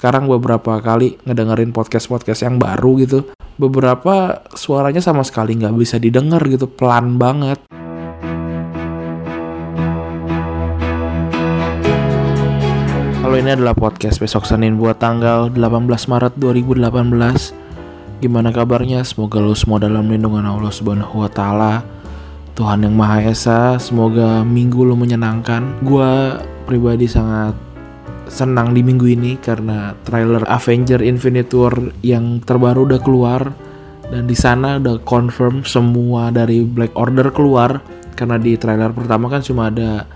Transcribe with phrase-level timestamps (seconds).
[0.00, 3.28] Sekarang beberapa kali ngedengerin podcast-podcast yang baru gitu,
[3.60, 7.60] beberapa suaranya sama sekali nggak bisa didengar gitu, pelan banget.
[13.20, 17.52] Kalau ini adalah podcast besok Senin buat tanggal 18 Maret 2018.
[18.24, 19.04] Gimana kabarnya?
[19.04, 21.95] Semoga lo semua dalam lindungan Allah Subhanahu wa taala.
[22.56, 25.84] Tuhan yang Maha Esa, semoga minggu lo menyenangkan.
[25.84, 27.52] Gua pribadi sangat
[28.26, 33.54] senang di minggu ini karena trailer Avenger Infinite War yang terbaru udah keluar
[34.08, 37.78] dan di sana udah confirm semua dari Black Order keluar
[38.16, 40.08] karena di trailer pertama kan cuma ada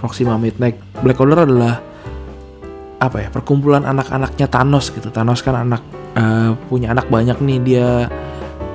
[0.00, 0.80] Proxima Midnight.
[1.04, 1.78] Black Order adalah
[2.96, 5.12] apa ya perkumpulan anak-anaknya Thanos gitu.
[5.12, 5.84] Thanos kan anak
[6.16, 7.88] uh, punya anak banyak nih dia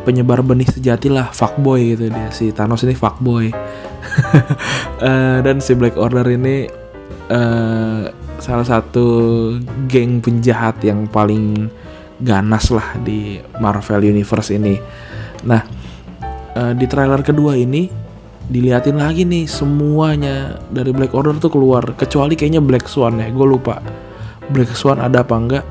[0.09, 5.93] penyebar benih sejati lah fuckboy gitu dia si Thanos ini fuckboy uh, dan si Black
[6.01, 6.65] Order ini
[7.29, 8.09] uh,
[8.41, 9.05] salah satu
[9.85, 11.69] geng penjahat yang paling
[12.19, 14.75] ganas lah di Marvel Universe ini.
[15.47, 15.61] Nah,
[16.55, 17.87] uh, di trailer kedua ini
[18.49, 23.47] diliatin lagi nih semuanya dari Black Order tuh keluar kecuali kayaknya Black Swan ya, gue
[23.47, 23.77] lupa
[24.49, 25.65] Black Swan ada apa enggak.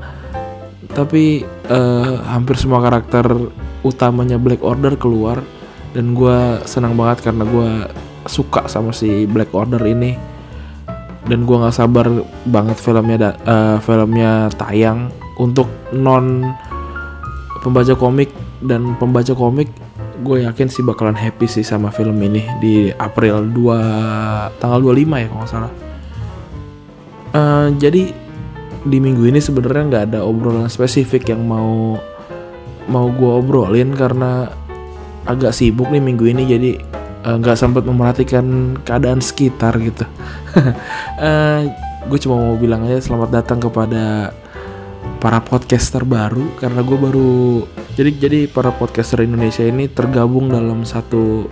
[0.89, 3.29] Tapi uh, hampir semua karakter
[3.85, 5.39] utamanya Black Order keluar
[5.95, 7.69] dan gue senang banget karena gue
[8.29, 10.13] suka sama si Black Order ini.
[11.29, 12.09] Dan gue nggak sabar
[12.49, 15.13] banget filmnya uh, filmnya tayang.
[15.39, 16.51] Untuk non
[17.63, 19.71] pembaca komik dan pembaca komik
[20.19, 25.27] gue yakin sih bakalan happy sih sama film ini di April 2 tanggal 25 ya
[25.31, 25.73] kalau nggak salah.
[27.29, 28.11] Uh, jadi
[28.83, 31.99] di minggu ini sebenarnya nggak ada obrolan spesifik yang mau
[32.89, 34.49] mau gue obrolin karena
[35.29, 36.71] agak sibuk nih minggu ini jadi
[37.19, 40.03] nggak uh, sempat memperhatikan keadaan sekitar gitu.
[41.21, 41.61] uh,
[42.09, 44.33] gue cuma mau bilang aja selamat datang kepada
[45.19, 47.31] para podcaster baru karena gue baru
[47.99, 51.45] jadi jadi para podcaster Indonesia ini tergabung dalam satu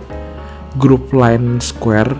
[0.80, 2.16] grup line Square.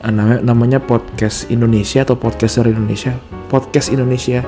[0.00, 3.18] Uh, namanya namanya podcast Indonesia atau podcaster Indonesia.
[3.50, 4.46] Podcast Indonesia.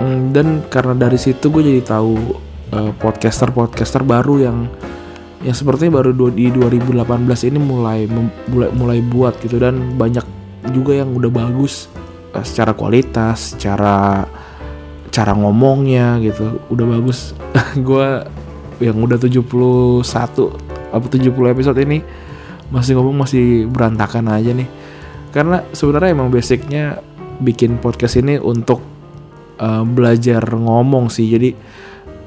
[0.00, 4.58] Um, dan karena dari situ gue jadi tahu uh, podcaster podcaster baru yang
[5.40, 8.04] yang sepertinya baru di 2018 ini mulai
[8.50, 10.24] mulai mulai buat gitu dan banyak
[10.76, 11.88] juga yang udah bagus
[12.36, 14.28] uh, secara kualitas, secara
[15.10, 17.32] cara ngomongnya gitu udah bagus.
[17.88, 18.08] gue
[18.80, 19.44] yang udah 71
[20.90, 22.00] apa 70 episode ini
[22.70, 24.68] masih ngomong masih berantakan aja nih.
[25.30, 26.98] Karena sebenarnya emang basicnya
[27.40, 28.82] bikin podcast ini untuk
[29.56, 31.26] uh, belajar ngomong sih.
[31.30, 31.50] Jadi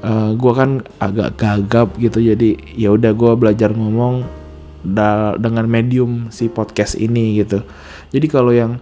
[0.04, 4.44] uh, gue kan agak gagap gitu jadi ya udah gue belajar ngomong
[5.40, 7.64] dengan medium si podcast ini gitu.
[8.12, 8.76] Jadi kalau yang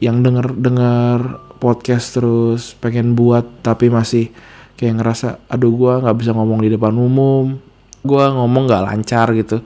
[0.00, 4.32] yang denger dengar podcast terus pengen buat tapi masih
[4.80, 7.60] kayak ngerasa aduh gue nggak bisa ngomong di depan umum
[8.00, 9.60] gue ngomong nggak lancar gitu.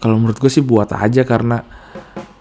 [0.00, 1.60] Kalau menurut gue sih buat aja karena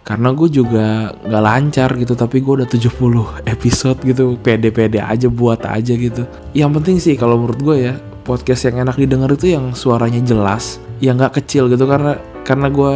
[0.07, 5.59] karena gue juga nggak lancar gitu tapi gue udah 70 episode gitu pede-pede aja buat
[5.67, 6.23] aja gitu.
[6.55, 10.79] Yang penting sih kalau menurut gue ya podcast yang enak didengar itu yang suaranya jelas
[11.03, 11.83] yang nggak kecil gitu.
[11.83, 12.15] Karena
[12.47, 12.93] karena gue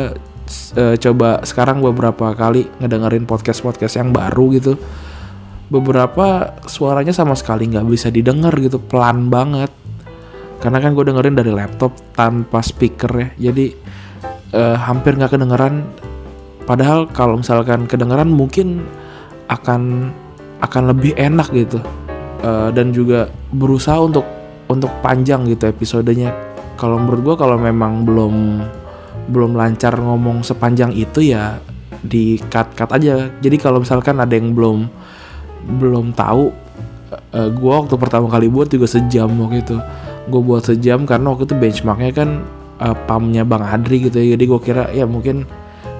[0.80, 4.80] uh, coba sekarang beberapa kali ngedengerin podcast podcast yang baru gitu.
[5.68, 9.68] Beberapa suaranya sama sekali nggak bisa didengar gitu pelan banget.
[10.64, 13.76] Karena kan gue dengerin dari laptop tanpa speaker ya jadi
[14.56, 15.84] uh, hampir nggak kedengeran
[16.72, 18.88] Padahal kalau misalkan kedengeran mungkin
[19.52, 20.08] akan
[20.64, 21.84] akan lebih enak gitu
[22.48, 24.24] uh, dan juga berusaha untuk
[24.72, 26.32] untuk panjang gitu episodenya.
[26.80, 28.64] Kalau menurut gue kalau memang belum
[29.28, 31.60] belum lancar ngomong sepanjang itu ya
[32.00, 33.28] di cut cut aja.
[33.44, 34.88] Jadi kalau misalkan ada yang belum
[35.76, 36.56] belum tahu,
[37.36, 39.76] uh, gue waktu pertama kali buat juga sejam waktu itu.
[40.32, 42.48] Gue buat sejam karena waktu itu benchmarknya kan
[42.80, 44.40] uh, pamnya Bang Adri gitu ya.
[44.40, 45.44] Jadi gue kira ya mungkin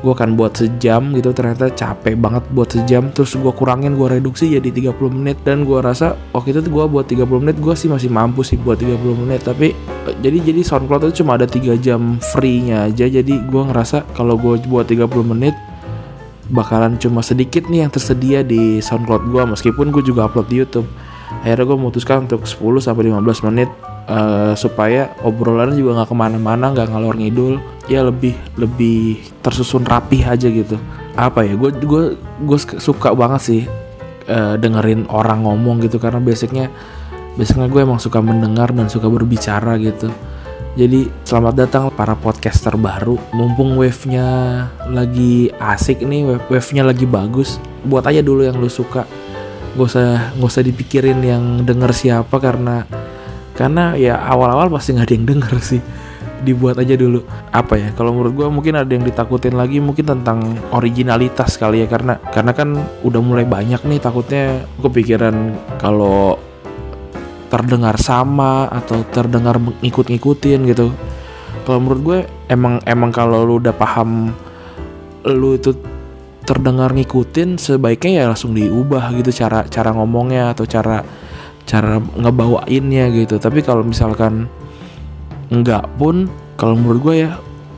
[0.02, 3.14] gue akan buat sejam gitu ternyata capek banget buat sejam.
[3.14, 5.38] Terus gue kurangin gue reduksi jadi 30 menit.
[5.46, 8.82] Dan gue rasa waktu itu gue buat 30 menit gue sih masih mampu sih buat
[8.82, 9.46] 30 menit.
[9.46, 9.74] Tapi
[10.20, 13.06] jadi jadi SoundCloud itu cuma ada 3 jam free nya aja.
[13.06, 15.54] Jadi gue ngerasa kalau gue buat 30 menit
[16.52, 20.88] bakalan cuma sedikit nih yang tersedia di SoundCloud gue meskipun gue juga upload di YouTube
[21.42, 23.70] akhirnya gue memutuskan untuk 10 sampai 15 menit
[24.12, 27.54] uh, supaya obrolannya juga nggak ke mana-mana nggak ngalor ngidul
[27.88, 30.76] ya lebih lebih tersusun rapih aja gitu
[31.16, 33.62] apa ya gue gue gue suka banget sih
[34.30, 36.72] uh, dengerin orang ngomong gitu karena basicnya
[37.36, 40.12] basicnya gue emang suka mendengar dan suka berbicara gitu
[40.72, 43.20] Jadi selamat datang para podcaster baru.
[43.36, 44.24] Mumpung wave-nya
[44.88, 47.60] lagi asik nih, wave-nya lagi bagus.
[47.84, 49.04] Buat aja dulu yang lu suka.
[49.72, 52.84] Gak usah gak usah dipikirin yang denger siapa karena
[53.56, 55.82] karena ya awal-awal pasti nggak ada yang denger sih.
[56.42, 57.22] Dibuat aja dulu.
[57.54, 61.88] Apa ya kalau menurut gue mungkin ada yang ditakutin lagi mungkin tentang originalitas kali ya.
[61.88, 62.76] Karena karena kan
[63.06, 66.42] udah mulai banyak nih takutnya kepikiran kalau
[67.52, 70.90] terdengar sama atau terdengar ngikut-ngikutin gitu.
[71.68, 72.20] Kalau menurut gue
[72.50, 74.34] emang emang kalau lu udah paham
[75.28, 75.78] lu itu
[76.42, 81.06] terdengar ngikutin sebaiknya ya langsung diubah gitu cara cara ngomongnya atau cara
[81.66, 83.38] cara ngebawainnya gitu.
[83.38, 84.50] Tapi kalau misalkan
[85.54, 86.28] enggak pun
[86.58, 87.32] kalau menurut gue ya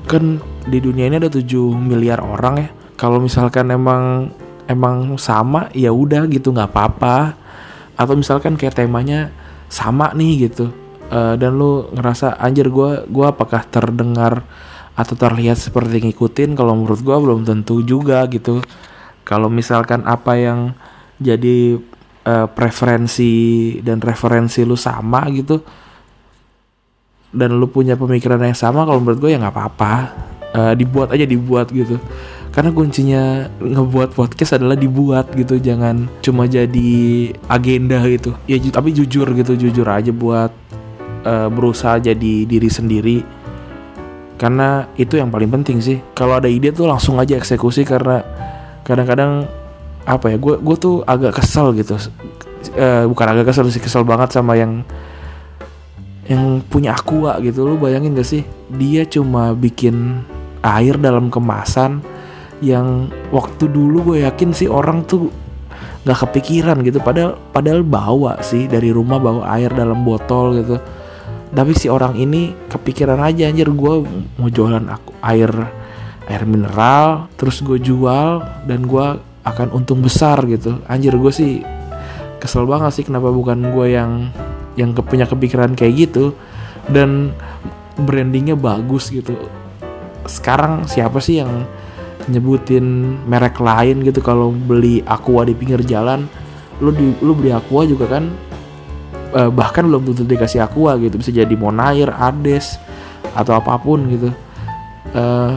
[0.08, 1.44] kan di dunia ini ada 7
[1.76, 2.70] miliar orang ya.
[2.96, 4.32] Kalau misalkan emang
[4.72, 7.36] emang sama ya udah gitu nggak apa-apa.
[8.00, 9.30] Atau misalkan kayak temanya
[9.68, 10.72] sama nih gitu.
[11.14, 14.42] Uh, dan lu ngerasa anjir gue gue apakah terdengar
[14.94, 18.62] atau terlihat seperti ngikutin kalau menurut gue belum tentu juga gitu.
[19.26, 20.76] Kalau misalkan apa yang
[21.18, 21.80] jadi
[22.28, 25.64] uh, preferensi dan referensi lu sama gitu
[27.34, 29.94] dan lu punya pemikiran yang sama kalau menurut gue ya nggak apa-apa.
[30.54, 31.98] Uh, dibuat aja dibuat gitu.
[32.54, 38.38] Karena kuncinya ngebuat podcast adalah dibuat gitu jangan cuma jadi agenda gitu.
[38.46, 40.54] Ya tapi jujur gitu jujur aja buat
[41.26, 43.43] uh, berusaha jadi diri sendiri
[44.44, 46.04] karena itu yang paling penting sih.
[46.12, 48.20] Kalau ada ide tuh langsung aja eksekusi karena
[48.84, 49.48] kadang-kadang
[50.04, 51.96] apa ya gue gue tuh agak kesel gitu.
[52.76, 54.84] Uh, bukan agak kesel sih kesel banget sama yang
[56.28, 57.64] yang punya aqua gitu.
[57.64, 58.44] Lu bayangin gak sih?
[58.68, 60.20] Dia cuma bikin
[60.60, 62.04] air dalam kemasan
[62.60, 65.32] yang waktu dulu gue yakin sih orang tuh
[66.04, 67.00] nggak kepikiran gitu.
[67.00, 70.84] Padahal padahal bawa sih dari rumah bawa air dalam botol gitu
[71.54, 73.94] tapi si orang ini kepikiran aja anjir gue
[74.42, 75.54] mau jualan aku air
[76.26, 79.08] air mineral terus gue jual dan gue
[79.44, 80.82] akan untung besar gitu.
[80.88, 81.62] Anjir gue sih
[82.42, 84.32] kesel banget sih kenapa bukan gue yang
[84.74, 86.34] yang punya kepikiran kayak gitu.
[86.90, 87.32] Dan
[88.00, 89.38] brandingnya bagus gitu.
[90.26, 91.68] Sekarang siapa sih yang
[92.32, 94.24] nyebutin merek lain gitu?
[94.24, 96.26] Kalau beli aqua di pinggir jalan
[96.82, 98.34] lu di lu beli aqua juga kan
[99.34, 101.18] eh, bahkan belum tentu dikasih aqua gitu.
[101.20, 102.78] Bisa jadi monair ades
[103.34, 104.30] atau apa pun gitu.
[105.14, 105.54] Eh,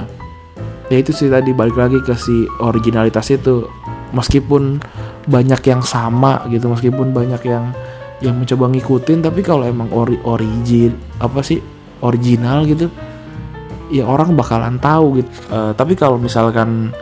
[0.91, 3.69] ya itu sih tadi balik lagi ke si originalitas itu.
[4.15, 4.81] Meskipun
[5.27, 7.75] banyak yang sama gitu meskipun banyak yang
[8.23, 11.61] yang mencoba ngikutin tapi kalau emang ori origin apa sih
[12.01, 12.89] original gitu
[13.91, 15.31] ya orang bakalan tahu gitu.
[15.51, 16.95] Uh, tapi kalau misalkan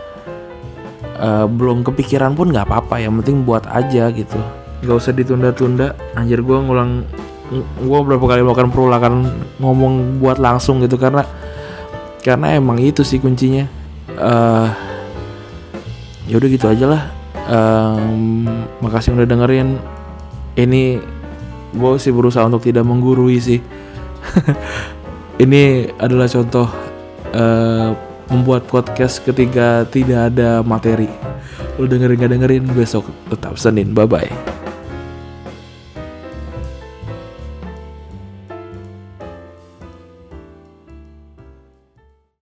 [1.21, 4.41] uh, belum kepikiran pun nggak apa-apa yang penting buat aja gitu
[4.85, 5.97] nggak usah ditunda-tunda.
[6.15, 7.03] Anjir gue ngulang
[7.81, 9.15] gue berapa kali melakukan perulakan
[9.61, 11.25] ngomong buat langsung gitu karena
[12.25, 13.69] karena emang itu sih kuncinya.
[14.15, 14.69] Uh,
[16.29, 17.03] ya udah gitu aja lah.
[17.45, 18.49] Um,
[18.81, 19.77] makasih udah dengerin.
[20.55, 21.03] Ini
[21.75, 23.61] gue sih berusaha untuk tidak menggurui sih.
[25.45, 26.71] Ini adalah contoh
[27.35, 27.91] uh,
[28.31, 31.11] membuat podcast ketika tidak ada materi.
[31.77, 33.93] Lu dengerin gak dengerin besok tetap Senin.
[33.93, 34.54] Bye bye